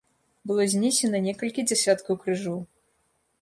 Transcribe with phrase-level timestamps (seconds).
[0.51, 2.59] Было знесена некалькі дзясяткаў крыжоў.